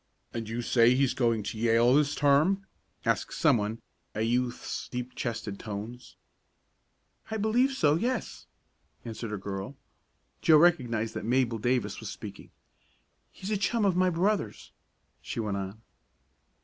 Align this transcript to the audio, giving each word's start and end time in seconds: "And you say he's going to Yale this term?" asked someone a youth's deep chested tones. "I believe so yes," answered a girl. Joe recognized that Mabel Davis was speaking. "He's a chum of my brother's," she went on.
"And 0.33 0.49
you 0.49 0.63
say 0.63 0.95
he's 0.95 1.13
going 1.13 1.43
to 1.43 1.59
Yale 1.59 1.93
this 1.93 2.15
term?" 2.15 2.65
asked 3.05 3.35
someone 3.35 3.83
a 4.15 4.23
youth's 4.23 4.89
deep 4.89 5.13
chested 5.13 5.59
tones. 5.59 6.15
"I 7.29 7.37
believe 7.37 7.71
so 7.73 7.93
yes," 7.93 8.47
answered 9.05 9.31
a 9.31 9.37
girl. 9.37 9.75
Joe 10.41 10.57
recognized 10.57 11.13
that 11.13 11.23
Mabel 11.23 11.59
Davis 11.59 11.99
was 11.99 12.09
speaking. 12.09 12.49
"He's 13.31 13.51
a 13.51 13.57
chum 13.57 13.85
of 13.85 13.95
my 13.95 14.09
brother's," 14.09 14.71
she 15.21 15.39
went 15.39 15.57
on. 15.57 15.79